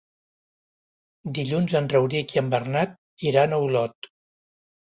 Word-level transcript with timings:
Dilluns 1.39 1.77
en 1.81 1.89
Rauric 1.93 2.35
i 2.39 2.41
en 2.43 2.49
Bernat 2.57 2.99
iran 3.33 3.55
a 3.55 3.61
Olot. 3.67 4.11